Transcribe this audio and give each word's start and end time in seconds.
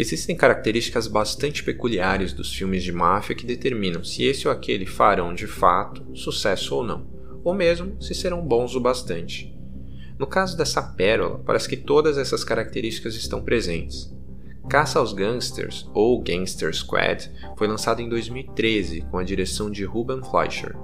Existem 0.00 0.34
características 0.34 1.06
bastante 1.06 1.62
peculiares 1.62 2.32
dos 2.32 2.54
filmes 2.54 2.82
de 2.82 2.90
máfia 2.90 3.36
que 3.36 3.44
determinam 3.44 4.02
se 4.02 4.24
esse 4.24 4.48
ou 4.48 4.50
aquele 4.52 4.86
farão 4.86 5.34
de 5.34 5.46
fato 5.46 6.16
sucesso 6.16 6.74
ou 6.74 6.82
não, 6.82 7.06
ou 7.44 7.52
mesmo 7.52 8.00
se 8.02 8.14
serão 8.14 8.40
bons 8.40 8.74
o 8.74 8.80
bastante. 8.80 9.54
No 10.18 10.26
caso 10.26 10.56
dessa 10.56 10.80
pérola, 10.80 11.42
parece 11.44 11.68
que 11.68 11.76
todas 11.76 12.16
essas 12.16 12.42
características 12.42 13.14
estão 13.14 13.42
presentes. 13.42 14.10
Caça 14.70 14.98
aos 14.98 15.12
Gangsters, 15.12 15.86
ou 15.92 16.18
Gangster 16.22 16.74
Squad, 16.74 17.30
foi 17.58 17.68
lançado 17.68 18.00
em 18.00 18.08
2013 18.08 19.02
com 19.10 19.18
a 19.18 19.22
direção 19.22 19.70
de 19.70 19.84
Ruben 19.84 20.22
Fleischer. 20.22 20.78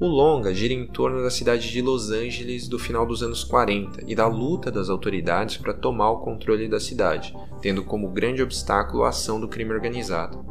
O 0.00 0.06
longa 0.06 0.54
gira 0.54 0.72
em 0.72 0.86
torno 0.86 1.22
da 1.22 1.28
cidade 1.28 1.70
de 1.70 1.82
Los 1.82 2.10
Angeles 2.10 2.66
do 2.66 2.78
final 2.78 3.04
dos 3.04 3.22
anos 3.22 3.44
40 3.44 4.02
e 4.06 4.14
da 4.14 4.26
luta 4.26 4.70
das 4.70 4.88
autoridades 4.88 5.58
para 5.58 5.74
tomar 5.74 6.10
o 6.10 6.20
controle 6.20 6.66
da 6.68 6.80
cidade, 6.80 7.36
tendo 7.60 7.84
como 7.84 8.08
grande 8.08 8.42
obstáculo 8.42 9.04
a 9.04 9.10
ação 9.10 9.38
do 9.38 9.46
crime 9.46 9.74
organizado. 9.74 10.42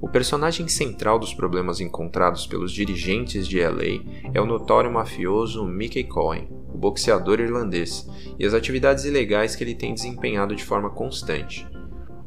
O 0.00 0.08
personagem 0.08 0.66
central 0.68 1.18
dos 1.18 1.34
problemas 1.34 1.80
encontrados 1.80 2.46
pelos 2.46 2.72
dirigentes 2.72 3.46
de 3.46 3.60
LA 3.60 4.30
é 4.32 4.40
o 4.40 4.46
notório 4.46 4.90
mafioso 4.90 5.66
Mickey 5.66 6.04
Cohen, 6.04 6.48
o 6.72 6.78
boxeador 6.78 7.40
irlandês, 7.40 8.08
e 8.38 8.46
as 8.46 8.54
atividades 8.54 9.04
ilegais 9.04 9.54
que 9.54 9.62
ele 9.62 9.74
tem 9.74 9.92
desempenhado 9.92 10.56
de 10.56 10.64
forma 10.64 10.88
constante. 10.88 11.68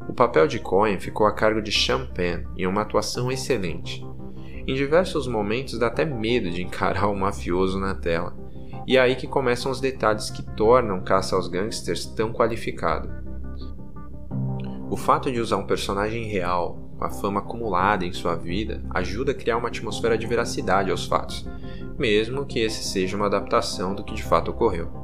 O 0.08 0.14
papel 0.14 0.46
de 0.46 0.60
Cohen 0.60 1.00
ficou 1.00 1.26
a 1.26 1.32
cargo 1.32 1.60
de 1.60 1.72
Champagne 1.72 2.46
em 2.56 2.68
uma 2.68 2.82
atuação 2.82 3.32
excelente. 3.32 4.06
Em 4.66 4.74
diversos 4.74 5.26
momentos 5.26 5.78
dá 5.78 5.88
até 5.88 6.04
medo 6.04 6.50
de 6.50 6.62
encarar 6.62 7.08
o 7.08 7.16
mafioso 7.16 7.80
na 7.80 7.94
tela, 7.94 8.36
e 8.86 8.96
é 8.96 9.00
aí 9.00 9.16
que 9.16 9.26
começam 9.26 9.72
os 9.72 9.80
detalhes 9.80 10.30
que 10.30 10.42
tornam 10.42 11.02
Caça 11.02 11.34
aos 11.34 11.48
Gangsters 11.48 12.06
tão 12.06 12.32
qualificado. 12.32 13.08
O 14.88 14.96
fato 14.96 15.32
de 15.32 15.40
usar 15.40 15.56
um 15.56 15.66
personagem 15.66 16.24
real, 16.26 16.78
com 16.98 17.04
a 17.04 17.10
fama 17.10 17.40
acumulada 17.40 18.04
em 18.04 18.12
sua 18.12 18.36
vida, 18.36 18.82
ajuda 18.90 19.32
a 19.32 19.34
criar 19.34 19.56
uma 19.56 19.68
atmosfera 19.68 20.16
de 20.16 20.26
veracidade 20.26 20.90
aos 20.90 21.06
fatos, 21.06 21.48
mesmo 21.98 22.46
que 22.46 22.60
esse 22.60 22.84
seja 22.84 23.16
uma 23.16 23.26
adaptação 23.26 23.94
do 23.94 24.04
que 24.04 24.14
de 24.14 24.22
fato 24.22 24.50
ocorreu. 24.50 25.01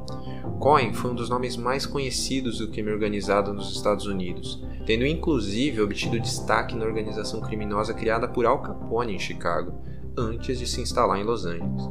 Cohen 0.59 0.91
foi 0.93 1.11
um 1.11 1.15
dos 1.15 1.29
nomes 1.29 1.55
mais 1.55 1.85
conhecidos 1.85 2.57
do 2.57 2.67
crime 2.67 2.91
organizado 2.91 3.53
nos 3.53 3.71
Estados 3.71 4.05
Unidos, 4.05 4.61
tendo 4.85 5.05
inclusive 5.05 5.81
obtido 5.81 6.19
destaque 6.19 6.75
na 6.75 6.83
organização 6.83 7.39
criminosa 7.39 7.93
criada 7.93 8.27
por 8.27 8.45
Al 8.45 8.61
Capone 8.61 9.15
em 9.15 9.19
Chicago, 9.19 9.81
antes 10.17 10.59
de 10.59 10.67
se 10.67 10.81
instalar 10.81 11.17
em 11.17 11.23
Los 11.23 11.45
Angeles. 11.45 11.83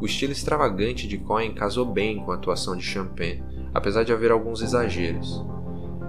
O 0.00 0.04
estilo 0.04 0.32
extravagante 0.32 1.06
de 1.06 1.16
Cohen 1.16 1.54
casou 1.54 1.86
bem 1.86 2.18
com 2.24 2.32
a 2.32 2.34
atuação 2.34 2.76
de 2.76 2.82
Champagne, 2.82 3.44
apesar 3.72 4.02
de 4.02 4.12
haver 4.12 4.32
alguns 4.32 4.62
exageros. 4.62 5.40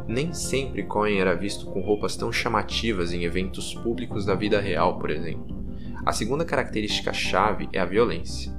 Nem 0.07 0.33
sempre 0.33 0.81
Cohen 0.81 1.19
era 1.19 1.35
visto 1.35 1.67
com 1.67 1.79
roupas 1.79 2.15
tão 2.15 2.31
chamativas 2.31 3.13
em 3.13 3.23
eventos 3.23 3.75
públicos 3.75 4.25
da 4.25 4.33
vida 4.33 4.59
real, 4.59 4.97
por 4.97 5.11
exemplo. 5.11 5.55
A 6.03 6.11
segunda 6.11 6.43
característica-chave 6.43 7.69
é 7.71 7.79
a 7.79 7.85
violência. 7.85 8.52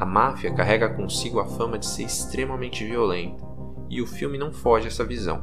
A 0.00 0.06
máfia 0.06 0.50
carrega 0.50 0.88
consigo 0.88 1.40
a 1.40 1.44
fama 1.44 1.78
de 1.78 1.84
ser 1.84 2.04
extremamente 2.04 2.82
violenta, 2.86 3.44
e 3.90 4.00
o 4.00 4.06
filme 4.06 4.38
não 4.38 4.50
foge 4.50 4.86
essa 4.86 5.04
visão. 5.04 5.42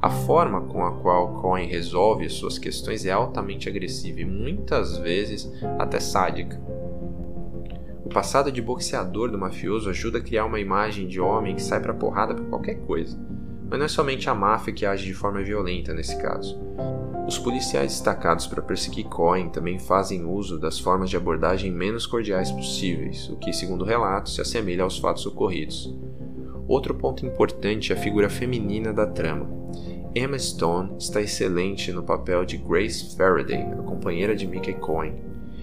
A 0.00 0.08
forma 0.08 0.62
com 0.62 0.86
a 0.86 0.92
qual 1.02 1.34
Cohen 1.34 1.68
resolve 1.68 2.26
suas 2.30 2.58
questões 2.58 3.04
é 3.04 3.10
altamente 3.10 3.68
agressiva 3.68 4.22
e 4.22 4.24
muitas 4.24 4.96
vezes 4.96 5.52
até 5.78 6.00
sádica. 6.00 6.58
O 8.02 8.08
passado 8.08 8.50
de 8.50 8.62
boxeador 8.62 9.30
do 9.30 9.36
mafioso 9.36 9.90
ajuda 9.90 10.16
a 10.16 10.22
criar 10.22 10.46
uma 10.46 10.58
imagem 10.58 11.06
de 11.06 11.20
homem 11.20 11.54
que 11.54 11.62
sai 11.62 11.78
pra 11.78 11.92
porrada 11.92 12.34
por 12.34 12.46
qualquer 12.46 12.76
coisa. 12.86 13.18
Mas 13.70 13.78
não 13.78 13.86
é 13.86 13.88
somente 13.88 14.28
a 14.28 14.34
máfia 14.34 14.74
que 14.74 14.84
age 14.84 15.06
de 15.06 15.14
forma 15.14 15.40
violenta 15.42 15.94
nesse 15.94 16.20
caso. 16.20 16.60
Os 17.26 17.38
policiais 17.38 17.92
destacados 17.92 18.48
para 18.48 18.60
perseguir 18.60 19.04
Cohen 19.04 19.50
também 19.50 19.78
fazem 19.78 20.24
uso 20.24 20.58
das 20.58 20.80
formas 20.80 21.08
de 21.08 21.16
abordagem 21.16 21.70
menos 21.70 22.04
cordiais 22.04 22.50
possíveis, 22.50 23.28
o 23.28 23.36
que, 23.36 23.52
segundo 23.52 23.82
o 23.82 23.86
relato, 23.86 24.28
se 24.28 24.40
assemelha 24.40 24.82
aos 24.82 24.98
fatos 24.98 25.24
ocorridos. 25.24 25.96
Outro 26.66 26.92
ponto 26.96 27.24
importante 27.24 27.92
é 27.92 27.96
a 27.96 27.98
figura 27.98 28.28
feminina 28.28 28.92
da 28.92 29.06
trama. 29.06 29.48
Emma 30.12 30.36
Stone 30.36 30.96
está 30.98 31.20
excelente 31.20 31.92
no 31.92 32.02
papel 32.02 32.44
de 32.44 32.56
Grace 32.56 33.16
Faraday, 33.16 33.62
a 33.62 33.82
companheira 33.84 34.34
de 34.34 34.44
Mickey 34.44 34.74
Cohen. 34.74 35.14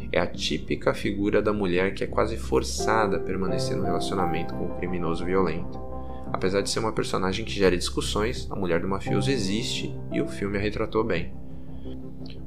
É 0.09 0.21
a 0.21 0.27
típica 0.27 0.93
figura 0.93 1.41
da 1.41 1.51
mulher 1.51 1.93
que 1.93 2.05
é 2.05 2.07
quase 2.07 2.37
forçada 2.37 3.17
a 3.17 3.19
permanecer 3.19 3.75
no 3.75 3.83
relacionamento 3.83 4.53
com 4.53 4.67
o 4.67 4.75
criminoso 4.77 5.25
violento. 5.25 5.86
Apesar 6.31 6.61
de 6.61 6.69
ser 6.69 6.79
uma 6.79 6.91
personagem 6.91 7.45
que 7.45 7.51
gera 7.51 7.75
discussões, 7.75 8.47
a 8.51 8.55
mulher 8.55 8.81
do 8.81 8.87
mafioso 8.87 9.31
existe 9.31 9.93
e 10.11 10.21
o 10.21 10.27
filme 10.27 10.57
a 10.57 10.61
retratou 10.61 11.03
bem. 11.03 11.33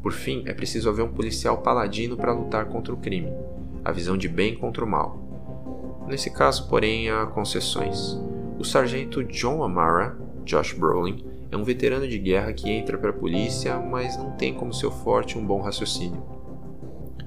Por 0.02 0.12
fim, 0.12 0.42
é 0.46 0.54
preciso 0.54 0.88
haver 0.88 1.02
um 1.02 1.12
policial 1.12 1.58
paladino 1.58 2.16
para 2.16 2.32
lutar 2.32 2.66
contra 2.66 2.92
o 2.92 2.96
crime, 2.96 3.32
a 3.84 3.92
visão 3.92 4.16
de 4.16 4.28
bem 4.28 4.54
contra 4.54 4.84
o 4.84 4.88
mal. 4.88 6.04
Nesse 6.06 6.30
caso, 6.30 6.68
porém, 6.68 7.10
há 7.10 7.26
concessões. 7.26 8.18
O 8.58 8.64
sargento 8.64 9.24
John 9.24 9.62
Amara, 9.62 10.16
Josh 10.44 10.72
Brolin, 10.72 11.24
é 11.50 11.56
um 11.56 11.64
veterano 11.64 12.06
de 12.06 12.18
guerra 12.18 12.52
que 12.52 12.70
entra 12.70 12.96
para 12.96 13.10
a 13.10 13.14
polícia, 13.14 13.78
mas 13.78 14.16
não 14.16 14.32
tem 14.32 14.54
como 14.54 14.72
seu 14.72 14.90
forte 14.90 15.36
um 15.36 15.44
bom 15.44 15.60
raciocínio. 15.60 16.22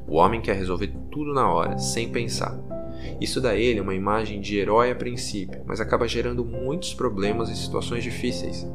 O 0.08 0.16
homem 0.16 0.42
quer 0.42 0.56
resolver 0.56 0.94
tudo 1.12 1.34
na 1.34 1.52
hora, 1.52 1.78
sem 1.78 2.12
pensar. 2.12 2.58
Isso 3.20 3.40
dá 3.40 3.52
a 3.52 3.58
ele 3.58 3.80
uma 3.80 3.96
imagem 3.96 4.42
de 4.42 4.58
herói 4.58 4.92
a 4.92 4.96
princípio, 4.96 5.62
mas 5.66 5.80
acaba 5.80 6.08
gerando 6.08 6.44
muitos 6.44 6.94
problemas 6.94 7.50
e 7.50 7.56
situações 7.56 8.04
difíceis. 8.04 8.68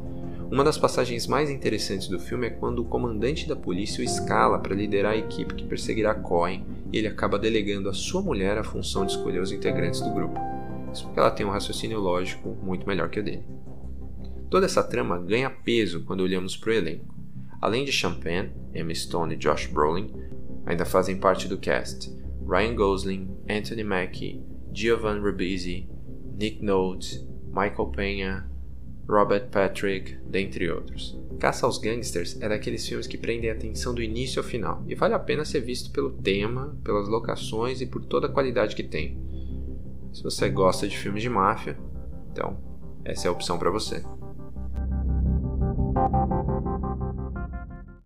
Uma 0.51 0.63
das 0.63 0.79
passagens 0.79 1.27
mais 1.27 1.49
interessantes 1.49 2.07
do 2.07 2.19
filme 2.19 2.47
é 2.47 2.49
quando 2.49 2.79
o 2.79 2.85
comandante 2.85 3.47
da 3.47 3.55
polícia 3.55 4.01
o 4.01 4.03
escala 4.03 4.57
para 4.57 4.73
liderar 4.73 5.13
a 5.13 5.17
equipe 5.17 5.53
que 5.53 5.67
perseguirá 5.67 6.15
Cohen 6.15 6.65
e 6.91 6.97
ele 6.97 7.07
acaba 7.07 7.37
delegando 7.37 7.87
à 7.87 7.93
sua 7.93 8.21
mulher 8.21 8.57
a 8.57 8.63
função 8.63 9.05
de 9.05 9.11
escolher 9.11 9.41
os 9.41 9.51
integrantes 9.51 10.01
do 10.01 10.09
grupo. 10.09 10.39
Isso 10.91 11.03
porque 11.03 11.19
ela 11.19 11.29
tem 11.29 11.45
um 11.45 11.51
raciocínio 11.51 11.99
lógico 11.99 12.57
muito 12.63 12.87
melhor 12.87 13.09
que 13.09 13.19
o 13.19 13.23
dele. 13.23 13.43
Toda 14.49 14.65
essa 14.65 14.83
trama 14.83 15.19
ganha 15.19 15.51
peso 15.51 16.03
quando 16.03 16.21
olhamos 16.21 16.57
para 16.57 16.71
o 16.71 16.73
elenco. 16.73 17.13
Além 17.61 17.85
de 17.85 17.91
Champagne, 17.91 18.51
Emma 18.73 18.95
Stone 18.95 19.35
e 19.35 19.37
Josh 19.37 19.67
Brolin, 19.67 20.11
ainda 20.65 20.83
fazem 20.83 21.17
parte 21.17 21.47
do 21.47 21.59
cast 21.59 22.11
Ryan 22.49 22.73
Gosling, 22.73 23.37
Anthony 23.47 23.83
Mackie, 23.83 24.43
Giovanni 24.73 25.21
Ribisi, 25.21 25.87
Nick 26.35 26.65
Nolte, 26.65 27.23
Michael 27.53 27.91
Peña, 27.95 28.49
Robert 29.07 29.49
Patrick, 29.51 30.17
dentre 30.27 30.71
outros. 30.71 31.15
Caça 31.39 31.67
aos 31.67 31.77
Gangsters 31.77 32.41
é 32.41 32.49
daqueles 32.49 32.87
filmes 32.87 33.05
que 33.05 33.19
prendem 33.19 33.51
a 33.51 33.53
atenção 33.53 33.93
do 33.93 34.01
início 34.01 34.41
ao 34.41 34.47
final 34.47 34.83
e 34.87 34.95
vale 34.95 35.13
a 35.13 35.19
pena 35.19 35.45
ser 35.45 35.59
visto 35.61 35.91
pelo 35.91 36.11
tema, 36.11 36.75
pelas 36.83 37.07
locações 37.07 37.81
e 37.81 37.85
por 37.85 38.03
toda 38.03 38.25
a 38.25 38.31
qualidade 38.31 38.75
que 38.75 38.83
tem. 38.83 39.15
Se 40.11 40.23
você 40.23 40.49
gosta 40.49 40.87
de 40.87 40.97
filmes 40.97 41.21
de 41.21 41.29
máfia, 41.29 41.77
então 42.31 42.57
essa 43.05 43.27
é 43.27 43.29
a 43.29 43.31
opção 43.31 43.59
para 43.59 43.69
você. 43.69 44.03